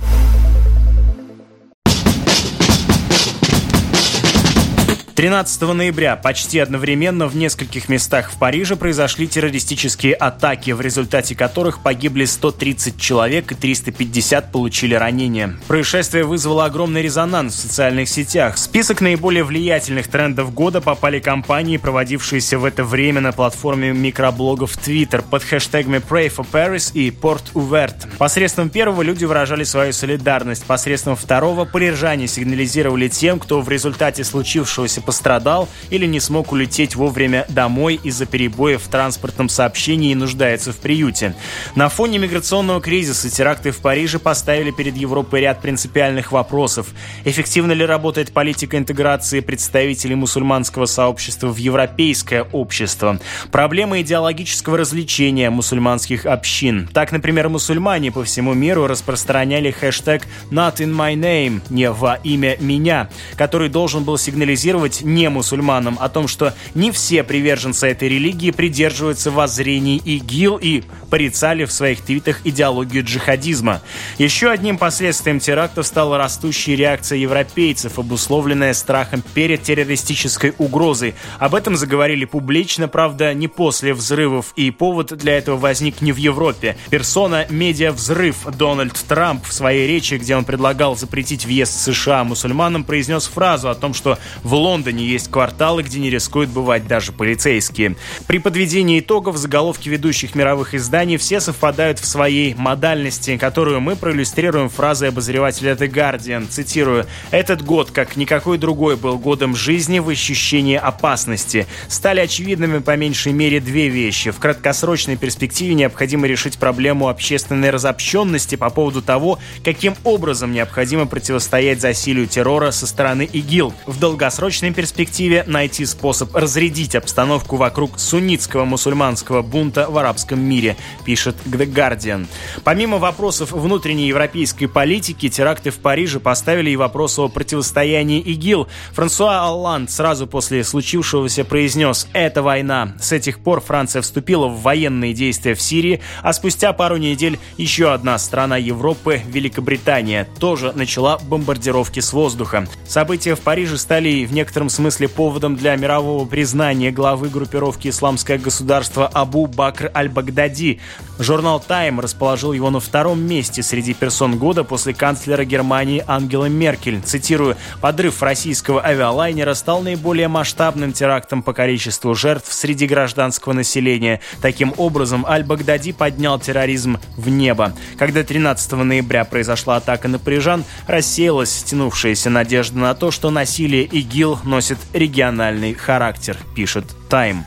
13 5.19 5.63
ноября 5.63 6.15
почти 6.15 6.61
одновременно 6.61 7.27
в 7.27 7.35
нескольких 7.35 7.89
местах 7.89 8.31
в 8.31 8.39
Париже 8.39 8.77
произошли 8.77 9.27
террористические 9.27 10.15
атаки, 10.15 10.71
в 10.71 10.81
результате 10.81 11.35
которых 11.35 11.81
погибли 11.83 12.25
130 12.25 13.01
человек 13.01 13.51
и 13.51 13.57
350 13.57 14.53
получили 14.53 14.95
ранения. 14.95 15.57
Происшествие 15.67 16.23
вызвало 16.23 16.67
огромный 16.67 17.03
резонанс 17.03 17.57
в 17.57 17.59
социальных 17.59 18.09
сетях. 18.09 18.55
В 18.55 18.59
список 18.61 19.01
наиболее 19.01 19.43
влиятельных 19.43 20.07
трендов 20.07 20.55
года 20.55 20.81
попали 20.81 21.19
компании, 21.19 21.79
проводившиеся 21.79 22.57
в 22.61 22.65
это 22.65 22.85
время 22.85 23.21
на 23.21 23.33
платформе 23.33 23.93
микроблогов 23.93 24.77
Twitter 24.77 25.25
под 25.29 25.43
хэштегами 25.43 25.97
Pray 25.97 26.33
for 26.33 26.47
Paris 26.49 26.93
и 26.95 27.11
Port 27.11 27.55
Ouvert. 27.55 28.07
Посредством 28.19 28.71
первого 28.71 29.03
люди 29.03 29.25
выражали 29.25 29.65
свою 29.65 29.93
солидарность, 29.93 30.63
посредством 30.63 31.17
второго 31.17 31.65
поддержание 31.65 32.29
сигнализировали 32.29 33.09
тем, 33.09 33.41
кто 33.41 33.61
в 33.61 33.69
результате 33.69 34.23
случившегося 34.23 35.08
пострадал 35.09 35.71
или 35.89 36.05
не 36.05 36.21
смог 36.21 36.53
улететь 36.53 36.95
вовремя 36.95 37.47
домой 37.49 37.99
из-за 38.05 38.27
перебоев 38.27 38.83
в 38.83 38.89
транспортном 38.89 39.49
сообщении 39.49 40.13
и 40.13 40.15
нуждается 40.15 40.71
в 40.71 40.77
приюте. 40.77 41.35
На 41.75 41.89
фоне 41.89 42.19
миграционного 42.19 42.83
кризиса 42.83 43.31
теракты 43.31 43.71
в 43.71 43.79
Париже 43.79 44.19
поставили 44.19 44.71
перед 44.71 44.99
Европой 44.99 45.41
ряд 45.41 45.63
принципиальных 45.63 46.31
вопросов. 46.31 46.89
Эффективно 47.25 47.73
ли 47.73 47.87
работает 47.87 48.33
политика 48.33 48.77
интеграции 48.77 49.41
представителей 49.41 50.15
мусульманского 50.15 50.85
сообщества 50.85 51.47
в 51.47 51.57
европейское 51.57 52.43
общество? 52.43 53.19
Проблемы 53.51 54.03
идеологического 54.03 54.77
развлечения 54.77 55.49
мусульманских 55.49 56.27
общин. 56.27 56.87
Так, 56.93 57.13
например, 57.13 57.49
мусульмане 57.49 58.13
по 58.13 58.25
всему 58.25 58.53
миру 58.53 58.87
распространяли 58.87 59.71
хэштег 59.71 60.25
«Not 60.51 60.77
in 60.77 60.95
my 60.95 61.15
name»– 61.15 61.63
«Не 61.71 61.91
во 61.91 62.17
имя 62.17 62.59
меня», 62.61 63.09
который 63.37 63.71
должен 63.71 64.05
был 64.05 64.19
сигнализировать 64.19 64.98
сказать 64.99 65.03
не 65.03 65.29
мусульманам 65.29 65.97
о 66.01 66.09
том, 66.09 66.29
что 66.29 66.55
не 66.75 66.91
все 66.91 67.23
приверженцы 67.23 67.89
этой 67.89 68.09
религии 68.09 68.51
придерживаются 68.51 69.31
воззрений 69.31 69.97
ИГИЛ 69.97 70.59
и 70.61 70.83
порицали 71.11 71.65
в 71.65 71.73
своих 71.73 72.01
твитах 72.01 72.41
идеологию 72.45 73.05
джихадизма. 73.05 73.81
Еще 74.19 74.51
одним 74.51 74.79
последствием 74.79 75.41
терактов 75.41 75.87
стала 75.87 76.19
растущая 76.19 76.77
реакция 76.77 77.19
европейцев, 77.19 77.99
обусловленная 77.99 78.75
страхом 78.75 79.23
перед 79.35 79.63
террористической 79.63 80.55
угрозой. 80.59 81.15
Об 81.39 81.55
этом 81.55 81.77
заговорили 81.77 82.25
публично, 82.25 82.89
правда, 82.89 83.35
не 83.35 83.49
после 83.49 83.95
взрывов, 83.95 84.53
и 84.57 84.71
повод 84.71 85.17
для 85.17 85.39
этого 85.39 85.57
возник 85.57 86.03
не 86.03 86.13
в 86.13 86.17
Европе. 86.17 86.77
Персона 86.91 87.47
«Медиа-взрыв» 87.49 88.47
Дональд 88.57 88.95
Трамп 89.09 89.47
в 89.47 89.53
своей 89.53 89.87
речи, 89.87 90.15
где 90.15 90.37
он 90.37 90.45
предлагал 90.45 90.97
запретить 90.97 91.47
въезд 91.47 91.73
США 91.81 92.25
мусульманам, 92.25 92.85
произнес 92.85 93.27
фразу 93.27 93.69
о 93.69 93.75
том, 93.75 93.95
что 93.95 94.19
в 94.43 94.55
Лондоне 94.55 94.88
Лондоне 94.89 95.07
есть 95.07 95.31
кварталы, 95.31 95.83
где 95.83 95.99
не 95.99 96.09
рискуют 96.09 96.49
бывать 96.49 96.87
даже 96.87 97.13
полицейские. 97.13 97.97
При 98.27 98.39
подведении 98.39 99.01
итогов 99.01 99.37
заголовки 99.37 99.91
ведущих 99.91 100.35
мировых 100.35 100.73
изданий 100.73 101.19
все 101.19 101.41
совпадают 101.41 101.99
в 101.99 102.07
своей 102.07 102.55
модальности, 102.55 103.37
которую 103.37 103.83
мы 103.83 103.97
проиллюстрируем 103.97 104.71
фразой 104.71 105.11
обозревателя 105.11 105.75
The 105.75 105.91
Guardian. 105.91 106.49
Цитирую. 106.49 107.05
«Этот 107.31 107.63
год, 107.63 107.91
как 107.91 108.17
никакой 108.17 108.57
другой, 108.57 108.97
был 108.97 109.19
годом 109.19 109.55
жизни 109.55 109.99
в 109.99 110.09
ощущении 110.09 110.77
опасности. 110.77 111.67
Стали 111.89 112.21
очевидными 112.21 112.79
по 112.79 112.97
меньшей 112.97 113.33
мере 113.33 113.61
две 113.61 113.89
вещи. 113.89 114.31
В 114.31 114.39
краткосрочной 114.39 115.17
перспективе 115.17 115.75
необходимо 115.75 116.27
решить 116.27 116.57
проблему 116.57 117.09
общественной 117.09 117.69
разобщенности 117.69 118.57
по 118.57 118.71
поводу 118.71 119.03
того, 119.03 119.39
каким 119.63 119.97
образом 120.05 120.53
необходимо 120.53 121.05
противостоять 121.05 121.83
засилию 121.83 122.27
террора 122.27 122.71
со 122.71 122.87
стороны 122.87 123.29
ИГИЛ. 123.31 123.75
В 123.85 123.99
долгосрочной 124.01 124.73
перспективе 124.79 125.43
найти 125.49 125.85
способ 125.87 126.37
разрядить 126.37 126.95
обстановку 126.95 127.57
вокруг 127.57 127.99
суннитского 127.99 128.65
мусульманского 128.65 129.43
бунта 129.43 129.91
в 129.91 129.99
арабском 129.99 130.39
мире, 130.39 130.77
пишет 131.05 131.35
The 131.47 131.67
Guardian. 131.67 132.29
Помимо 132.63 132.99
вопросов 132.99 133.51
внутренней 133.51 134.07
европейской 134.07 134.67
политики, 134.67 135.29
теракты 135.29 135.73
в 135.73 135.79
Париже 135.79 136.21
поставили 136.21 136.71
и 136.71 136.77
вопрос 136.77 137.19
о 137.19 137.27
противостоянии 137.27 138.21
ИГИЛ. 138.21 138.69
Франсуа 138.93 139.41
Алланд 139.41 139.91
сразу 139.91 140.29
после 140.29 140.63
случившегося 140.63 141.45
произнес 141.45 142.07
«Это 142.13 142.43
война». 142.43 142.95
С 143.01 143.11
этих 143.11 143.41
пор 143.41 143.61
Франция 143.61 144.01
вступила 144.03 144.47
в 144.47 144.63
военные 144.63 145.13
действия 145.13 145.57
в 145.57 145.61
Сирии, 145.61 146.01
а 146.23 146.33
спустя 146.33 146.73
пару 146.73 146.99
недель 146.99 147.41
еще 147.57 147.93
одна 147.93 148.17
страна 148.19 148.57
Европы, 148.57 149.23
Великобритания, 149.27 150.29
тоже 150.39 150.73
начала 150.77 151.19
бомбардировки 151.19 151.99
с 151.99 152.13
воздуха. 152.13 152.69
События 152.87 153.35
в 153.35 153.41
Париже 153.41 153.77
стали 153.77 154.25
в 154.25 154.33
некотором 154.33 154.68
смысле 154.71 155.09
поводом 155.09 155.57
для 155.57 155.77
мирового 155.77 156.27
признания 156.27 156.91
главы 156.91 157.29
группировки 157.29 157.89
«Исламское 157.89 158.39
государство» 158.39 159.07
Абу 159.07 159.47
Бакр 159.47 159.91
аль-Багдади. 159.95 160.81
Журнал 161.19 161.61
«Тайм» 161.61 162.01
расположил 162.01 162.53
его 162.53 162.71
на 162.71 162.81
втором 162.81 163.21
месте 163.21 163.63
среди 163.63 163.95
персон 163.95 164.39
года 164.39 164.65
после 164.65 164.95
канцлера 164.95 165.45
Германии 165.45 166.05
Ангелы 166.07 166.49
Меркель. 166.49 167.01
Цитирую, 167.03 167.57
«Подрыв 167.81 168.23
российского 168.23 168.85
авиалайнера 168.85 169.55
стал 169.55 169.83
наиболее 169.83 170.29
масштабным 170.29 170.93
терактом 170.93 171.43
по 171.43 171.53
количеству 171.53 172.15
жертв 172.15 172.53
среди 172.53 172.87
гражданского 172.87 173.53
населения. 173.53 174.21
Таким 174.41 174.75
образом, 174.77 175.27
Аль-Багдади 175.27 175.93
поднял 175.93 176.39
терроризм 176.39 176.99
в 177.17 177.29
небо. 177.29 177.73
Когда 177.99 178.23
13 178.23 178.73
ноября 178.73 179.25
произошла 179.25 179.77
атака 179.77 180.09
на 180.09 180.19
Парижан, 180.19 180.65
рассеялась 180.87 181.51
стянувшаяся 181.51 182.31
надежда 182.31 182.79
на 182.79 182.95
то, 182.95 183.11
что 183.11 183.31
насилие 183.31 183.85
ИГИЛ 183.85 184.41
носит 184.59 184.79
региональный 184.93 185.73
характер, 185.73 186.37
пишет 186.57 186.85
«Тайм». 187.09 187.47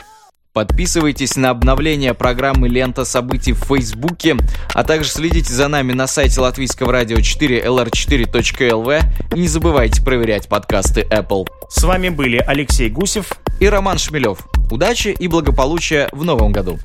Подписывайтесь 0.54 1.36
на 1.36 1.50
обновление 1.50 2.14
программы 2.14 2.70
«Лента 2.70 3.04
событий» 3.04 3.52
в 3.52 3.58
Фейсбуке, 3.66 4.38
а 4.72 4.82
также 4.82 5.10
следите 5.10 5.52
за 5.52 5.68
нами 5.68 5.92
на 5.92 6.06
сайте 6.06 6.40
латвийского 6.40 6.90
радио 6.90 7.20
4 7.20 7.66
lr4.lv 7.66 9.02
и 9.36 9.38
не 9.38 9.46
забывайте 9.46 10.02
проверять 10.02 10.48
подкасты 10.48 11.02
Apple. 11.02 11.46
С 11.68 11.84
вами 11.84 12.08
были 12.08 12.38
Алексей 12.38 12.88
Гусев 12.88 13.32
и 13.60 13.66
Роман 13.66 13.98
Шмелев. 13.98 14.38
Удачи 14.70 15.08
и 15.08 15.28
благополучия 15.28 16.08
в 16.12 16.24
новом 16.24 16.50
году! 16.50 16.78